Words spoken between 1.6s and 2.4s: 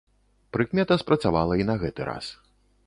і на гэты раз.